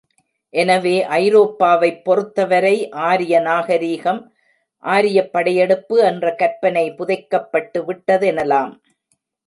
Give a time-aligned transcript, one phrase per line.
[0.53, 2.73] எனவே ஐரோப்பாவைப் பொறுத்தவரை
[3.03, 4.21] ஆரிய நாகரிகம்,
[4.83, 8.73] ஆரியப்படையெடுப்பு என்ற கற்பனை புதைக்கப்பட்டு விட்டதெனலாம்.